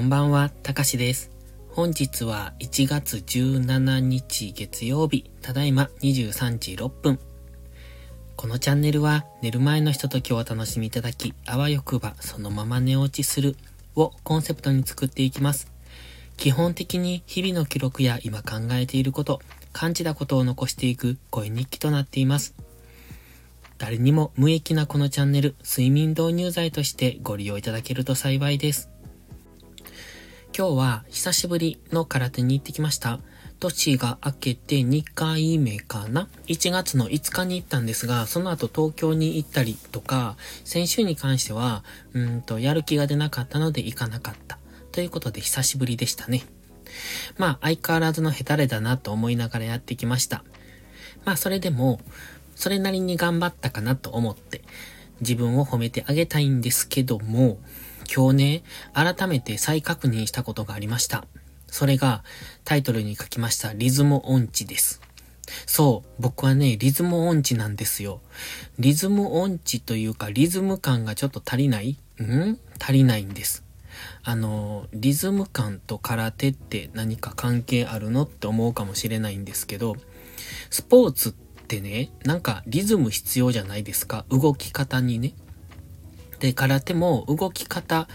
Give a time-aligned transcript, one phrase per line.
[0.00, 1.30] こんばんは、たかしです。
[1.68, 7.20] 本日は1月17日月曜日、ただいま23時6分。
[8.34, 13.58] このチャンネルは寝る前のひとときをお楽しみいただき、あわよくばそのまま寝落ちする
[13.94, 15.70] をコンセプトに作っていきます。
[16.38, 19.42] 基本的に日々の記録や今考えていること、
[19.74, 22.54] 感じたことを残していく声日記となっています。
[23.76, 28.88] 誰にも無益なこのチャンネル、睡眠導入剤としてご利用いただけると幸いです。
[30.60, 33.20] 今日は久しぶりの空手に行ってきました。
[33.60, 44.58] 年が明けて2回目かな ?1 月の5日に行ったんですが、その後東京に行ったりとか、先週に関しては、うんと、やる気が出なかったので行かなかった。
[44.92, 46.42] ということで久しぶりでしたね。
[47.38, 50.44] まあ、相変わらずのヘタレだなと思いながらやってきました。
[51.24, 52.02] まあ、それでも、
[52.54, 54.60] それなりに頑張ったかなと思って、
[55.22, 57.56] 自分を褒めてあげたいんですけども、
[58.12, 61.24] 今日ね、改めて再確認したことがありました。
[61.68, 62.24] それが、
[62.64, 65.00] タイトルに書きましたリズム音痴です。
[65.66, 68.20] そう、僕はね、リズム音痴なんですよ。
[68.78, 71.96] リズム音痴というか、リズム感がちょっと足りない？
[72.20, 72.58] ん？
[72.80, 73.64] 足りないんです。
[74.22, 79.96] あの、リズム感と空手って何か関係あるのって思うかもしれないんですけど、
[80.70, 81.32] スポーツっ
[81.68, 84.24] てね、なんかリズム必要じゃないですか？
[84.30, 85.34] 動き方にね。
[86.40, 88.08] で、空手も動き方、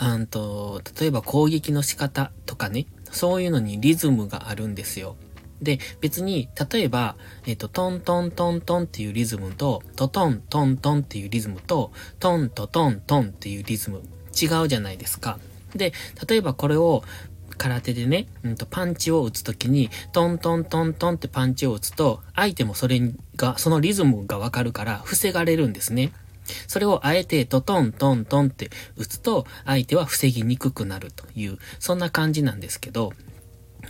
[0.00, 5.16] うんと、例えば攻撃の仕方とかね、そういうのにリズムがあるんですよ。
[5.62, 14.02] で、別に、例えば、えっ、と、トントントントンっていうリズムと、トトントントンっていうリズムと、トントトントンっていうリズム、
[14.40, 15.38] 違うじゃないですか。
[15.74, 15.92] で、
[16.28, 17.02] 例えばこれを、
[17.56, 23.00] 空手でね、うんと、パンチを打つときに、トントントントンってパンチを打つと、相手もそれ
[23.36, 26.12] が、そのリズムがわかるから、防がれるんですね。
[26.66, 33.12] それをあえてトトントントンって打つと相手は防ぎにくくなるという、そんな感じなんですけど、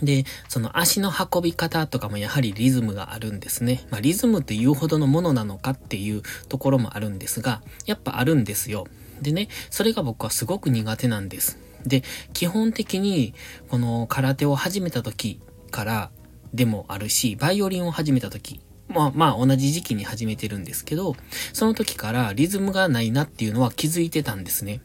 [0.01, 3.85] で、その足の運び方とかもやはりリズムがあるんですね。
[3.89, 8.87] まあリズムって言うほどのものなのかっていうところもあるんですが、やっぱあるんですよ。
[9.21, 11.59] でね、それが僕はすごく苦手なんです。
[11.85, 12.03] で、
[12.33, 13.33] 基本的に
[13.69, 15.41] この空手を始めた時
[15.71, 16.11] から
[16.53, 21.15] でもあるし、バイオリンを始めた時まあまあ同じ時期に始めてるんですけど、
[21.53, 24.81] その時からリズムがないなっていうのは気づいてたんですね。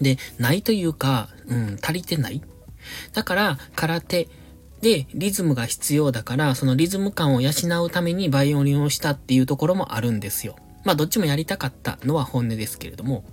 [0.00, 2.42] で、ないというか、うん、足りてない。
[3.12, 4.28] だから、空手
[4.80, 7.50] でリズムが必要だから、そのリズム感を養
[7.84, 10.56] うためにバイオリンをしたっていうところもあるんですよ。
[10.84, 13.24] まあどっちもやりたかったのは本音ですけれども。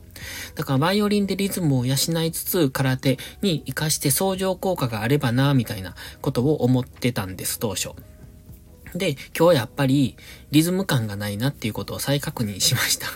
[0.54, 7.92] だからバイオリンでリズムを養いつつ空手に活かして相乗効果があればな、みたいなことを思ってたんです、当初。
[8.96, 10.16] で、今日やっぱり
[10.52, 13.08] リズム感がないなっていうことを再確認しました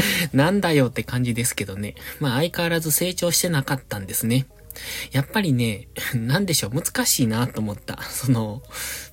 [0.32, 1.94] なんだよって感じですけどね。
[2.20, 4.46] まあ相変わらず成長してなかったんですね。
[5.12, 8.02] やっぱりね、 なんでしょう、難しいなと思った。
[8.10, 8.62] その、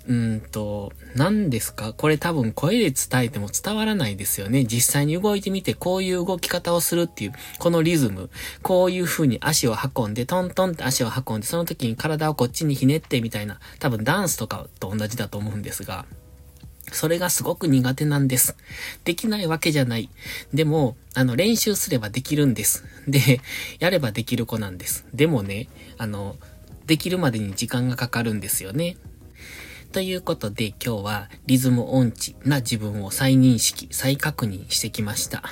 [0.08, 1.94] うんと、何ですか？
[1.94, 4.66] これ多分声で伝えても伝わらないですよね。
[4.66, 8.30] 実際に動いてみてこういう動き方をするっていう、このリズム。
[8.62, 16.06] こういう風に足を運んで、トントンって足を運んで、その時に体をこっちにひねってみたいな、多分ダンスとかと同じだと思うんですが、
[16.94, 18.56] それがすごく苦手なんです。
[19.04, 20.10] できないわけじゃない。
[20.54, 22.86] でも、あの、練習すればできるんです。
[23.08, 23.42] で、
[23.80, 25.06] やればできる子なんです。
[25.14, 25.68] でもね、
[25.98, 26.38] あの、
[26.86, 28.98] できるまでに時間がかかるんですよね。
[29.94, 35.44] ということで今日はリズム音痴な自分を再認識、再確認してきました。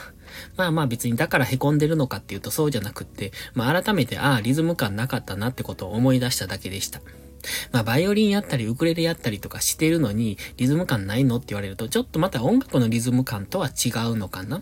[0.57, 7.01] まあまあ別にだから凹んでるのかっていうとそうじゃなくって、まあ改めてああリズム感なかったなってことを思い出しただけでした。
[7.71, 14.57] まあバイオリンやったりウクレレやったりとかしてるのにリズム感ないのって言われるとちょっとまた音楽のリズム感とは違うのかな？
[14.57, 14.61] っ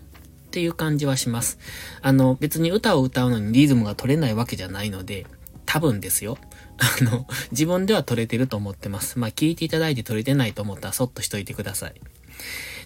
[0.52, 1.58] ていう感じはします。
[2.02, 5.26] あの別に歌を歌うのにリズムが取れないわけじゃないので、
[5.64, 6.36] 多分ですよ。
[6.78, 9.20] あの、自分では撮れてると思ってます。
[9.20, 11.94] まあ、聞いていただいて撮れてないと思ったらそっとしといてください。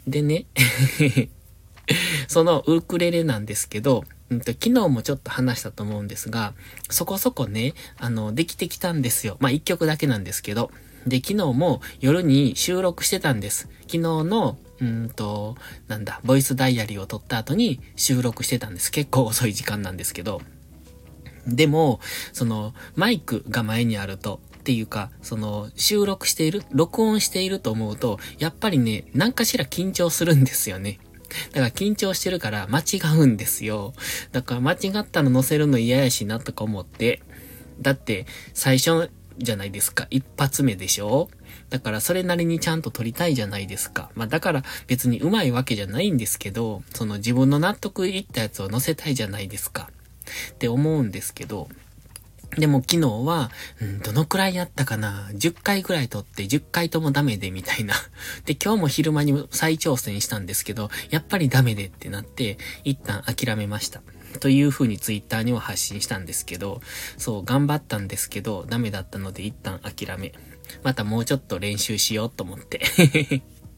[0.07, 0.45] でね、
[2.29, 6.55] そのウクレレなんですけど、うんと、昨日もちょっと話したと思うんですが、
[6.91, 9.37] そこそこね、あの、できてきたんですよ。
[9.41, 10.71] まあ、一曲だけなんですけど。
[11.07, 13.69] で、昨日も夜に収録してたんです。
[13.83, 15.57] 昨日の、うんと、
[15.87, 18.91] なんだ、ボイスダイアリーを撮った後に収録してたんです。
[18.91, 20.41] 結構遅い時間なんですけど。
[21.47, 22.01] でも、
[22.33, 30.99] その、マイクが前にあると、っていうか、その、収録している、録音していると思うと、やっぱりね、何かしら緊張するんですよね。
[31.53, 33.93] だから緊張してるから間違うんですよ。
[34.33, 37.23] だから間違ったの載せるの嫌やしなとか思って。
[37.81, 40.07] だって、最初じゃないですか。
[40.11, 41.29] 一発目でしょ
[41.71, 44.11] だからそれなりにちゃんと撮りたいじゃないですか。
[44.15, 49.91] まあだから別に上手いわけじゃないんですけど、その自分の納得いったやつを載せたいじゃないですか。
[50.53, 51.69] って思うんですけど、
[52.59, 57.95] でも昨日は、うん、どのくらいやったかな ?10 回ぐらい撮って10回ともダメでみたいな。
[58.45, 64.03] で、今日も昼間に再挑戦したんですけど、やっぱりダメでってなって、一旦諦めました。
[64.41, 66.81] という風にツイッターには発信したんですけど、
[67.19, 70.33] そう、頑張ったんですけど、ダメだったので一旦諦め。
[70.83, 72.81] またもうちょっと練習しようと思って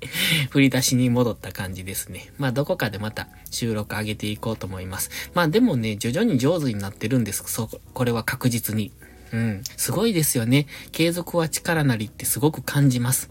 [0.51, 2.33] 振り出しに戻った感じですね。
[2.39, 5.11] まあどこかでまた収録上げていこうと思います。
[5.35, 7.43] まあでもね、徐々に上手になってるんです。
[7.47, 8.93] そう、これは確実に。
[9.33, 9.63] うん。
[9.77, 10.67] すごいですよね。
[10.93, 13.31] 継続は力なりってすごく感じます。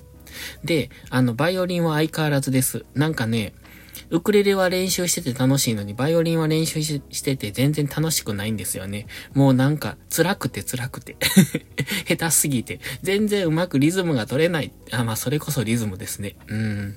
[0.63, 2.85] で、あの、バイオリンは相変わらずです。
[2.93, 3.53] なんかね、
[4.09, 9.07] ウクレレは練習してて楽しいのに、バイオリンは練習してて全然楽しくないんですよね。
[9.33, 11.17] もうなんか、辛くて辛くて。
[12.07, 12.79] 下手すぎて。
[13.01, 14.71] 全然うまくリズムが取れない。
[14.91, 16.35] あ、まあ、それこそリズムですね。
[16.47, 16.95] うん。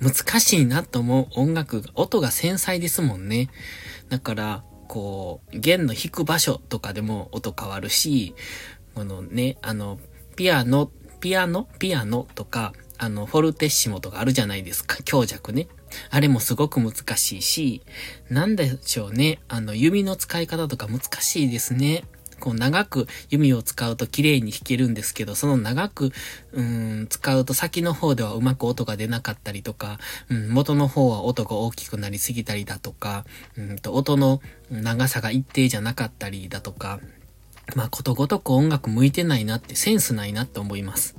[0.00, 3.50] 難しいなと思う音楽が、音が繊細ですもんね。
[4.08, 8.34] だから、こう、弦の弾く場所とかでも音変わるし、
[8.94, 10.00] このね、あの、
[10.34, 10.90] ピアノ、
[11.20, 11.68] ピアノ？
[11.78, 14.98] ピアノとか、あの、フォルテッシモとかあるじゃないですか。
[15.04, 15.68] 強弱ね。
[16.10, 17.82] あれもすごく難しいし、
[18.30, 19.40] なんでしょうね。
[19.48, 22.04] あの、弓の使い方とか難しいですね。
[22.38, 26.12] こう長く弓を使うと綺麗に弾けるんですけど、その長く、
[26.52, 29.98] うん、使うと先の方ではうまく音が出なかったりとか、
[30.28, 33.24] うん、元の方は音が大きくなりすぎたりだとか、
[33.56, 37.00] うんと音の長さが一定じゃなかったりだとか、
[37.74, 41.16] まあことごとく音楽向いてないなって、センスないなって思います。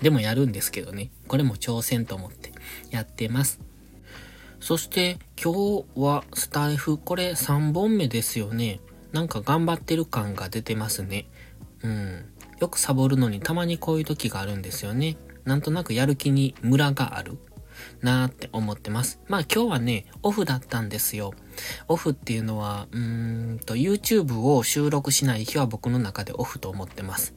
[0.00, 1.10] でもやるんですけどね。
[1.26, 2.52] これも挑戦と思って
[2.90, 3.60] やってます。
[4.60, 8.80] そして今日はスタイフ、これ3本目ですよね。
[9.12, 11.26] なんか頑張ってる感が出てますね。
[11.82, 12.24] うん。
[12.60, 15.16] よくサボるのにたまにこういう時があるんですよね。
[15.44, 17.38] なんとなくやる気にムラがある。
[18.02, 19.20] なーって思ってます。
[19.28, 21.32] まあ今日はね、オフだったんですよ。
[21.88, 27.34] オフっていうのは、うーんと YouTube を収録しない日は僕の中でオフと思ってます。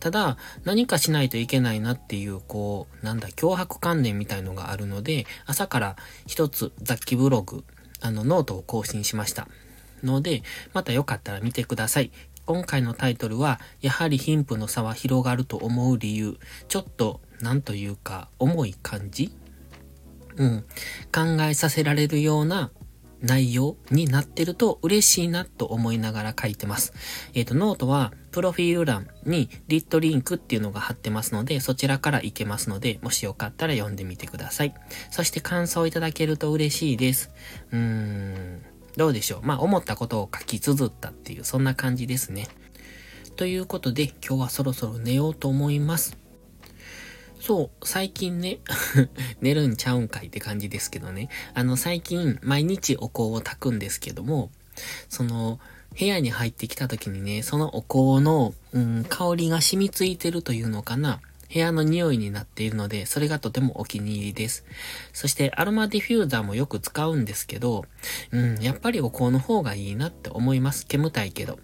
[0.00, 5.96] ただ、何かしないといけないなっていう、こう、なんだ、強迫観念みたいのがあるので、朝から
[6.26, 7.64] 一つ雑記ブログ、
[8.00, 9.48] あの、ノートを更新しました。
[10.02, 10.42] ので、
[10.72, 12.10] またよかったら見てください。
[12.44, 16.38] 今回のタイトルは、やはり貧富の差は広がると思う理由。
[16.66, 19.32] ちょっと、なんというか、重い感じ？
[20.36, 20.64] うん。
[21.14, 22.72] 考えさせられるような
[23.22, 26.92] 内容になってると嬉しいなと思いながら書いてます。
[27.34, 34.74] えっ、ー、と、ノートは、プロフィール欄にリットリンクっていうのが貼ってますので、そちらから行けますので、もしよかったら読んでみてください。
[35.10, 37.30] そして感想いただけると嬉しいです。
[37.70, 38.62] うーん、
[38.96, 39.40] どうでしょう。
[39.46, 42.48] まあ、思ったことを書き綴ったっていう、そんな感じですね。
[43.36, 46.21] ということで、今日はそろそろ寝ようと思います。
[47.42, 48.60] そう、最近ね
[49.42, 51.28] 寝るんちゃうんかいって感じですけどね。
[51.54, 54.52] あの、最近、毎日お香を炊くんですけども、
[55.08, 55.58] その、
[55.98, 61.20] 部屋に入ってきた時にね、そのお香の、うん、香りが染みついてるというのかな。
[61.52, 64.64] 部屋の匂いになっているので、それがとてもお気に入りです。
[65.12, 67.84] そして、アロマディフューザーもよく使うんですけど、
[68.30, 70.86] うん、やっぱりお香の方がいいなって思います。
[70.86, 71.58] 煙たいけど。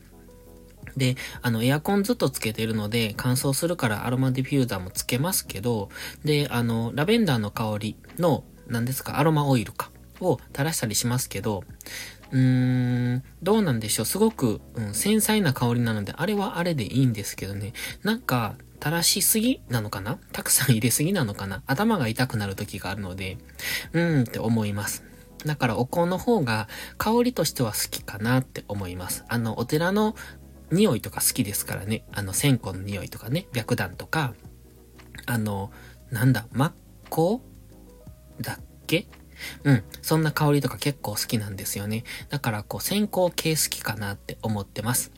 [0.99, 5.89] で、あの、エアコンずっとつけてるので、乾燥するからアロマディフューザーもつけますけど、
[6.25, 9.91] で、あの、ラベンダーの香りの、何ですか、アロマオイルか、
[10.21, 11.65] を垂らしたりしますけど、
[12.31, 14.07] うーん、どうなんでしょう。
[14.07, 17.73] すごく、うん、繊細な香りなので、あれはあれでいいんですけどね。
[18.02, 20.21] なんか、垂らしすぎなのかな？
[20.33, 21.64] たくさん入れすぎなのかな？
[21.67, 23.38] 頭が痛くなる時があるので、
[23.93, 25.02] うーんって思います。
[25.45, 29.25] だからお香の方が香りとしては好きかなって思います。
[29.28, 30.14] あの、お寺の
[30.71, 32.05] 匂いとか好きですからね。
[32.13, 34.35] あの、線香の匂いとかね、白檀とか、
[35.27, 35.71] あの、
[36.11, 36.75] なんだ、真っ
[37.11, 37.43] 向
[38.41, 39.07] だっけ？
[39.65, 39.85] うん。
[40.03, 42.05] そんな香りとか結構好きなんですよね。
[42.29, 45.13] だから、こう、線香系好きかなって思ってます。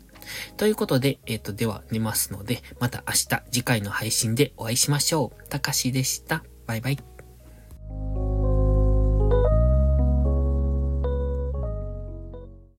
[0.57, 5.49] ということで、えっ、ー、と、では寝ますので、また明日、次回の配信でお会いしましょう。
[5.49, 6.45] たかしでした。
[6.67, 7.20] バイバイ。